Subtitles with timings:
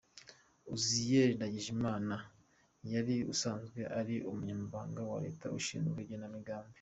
[0.73, 2.15] Uzziel Ndagijimana
[2.93, 6.69] yari asanzwe ari Umunyamabanga wa Leta ushinzwe Igenamigambi.